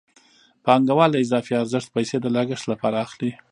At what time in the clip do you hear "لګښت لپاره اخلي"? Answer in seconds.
2.35-3.31